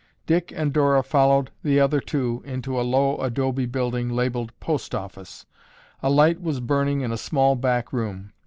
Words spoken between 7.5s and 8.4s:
back room.